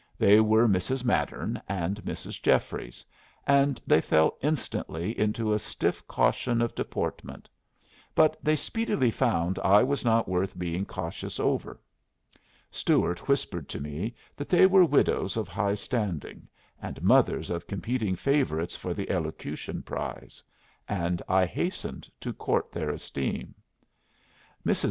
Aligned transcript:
They 0.17 0.39
were 0.39 0.67
Mrs. 0.67 1.05
Mattern 1.05 1.61
and 1.69 2.03
Mrs. 2.03 2.41
Jeffries, 2.41 3.05
and 3.45 3.79
they 3.85 4.01
fell 4.01 4.35
instantly 4.41 5.15
into 5.15 5.53
a 5.53 5.59
stiff 5.59 6.07
caution 6.07 6.59
of 6.59 6.73
deportment; 6.73 7.47
but 8.15 8.35
they 8.43 8.55
speedily 8.55 9.11
found 9.11 9.59
I 9.59 9.83
was 9.83 10.03
not 10.03 10.27
worth 10.27 10.57
being 10.57 10.87
cautious 10.87 11.39
over. 11.39 11.79
Stuart 12.71 13.27
whispered 13.27 13.69
to 13.69 13.79
me 13.79 14.15
that 14.35 14.49
they 14.49 14.65
were 14.65 14.85
widows 14.85 15.37
of 15.37 15.47
high 15.47 15.75
standing, 15.75 16.47
and 16.81 17.03
mothers 17.03 17.51
of 17.51 17.67
competing 17.67 18.15
favorites 18.15 18.75
for 18.75 18.95
the 18.95 19.07
elocution 19.07 19.83
prize; 19.83 20.41
and 20.89 21.21
I 21.29 21.45
hastened 21.45 22.09
to 22.21 22.33
court 22.33 22.71
their 22.71 22.89
esteem. 22.89 23.53
Mrs. 24.65 24.79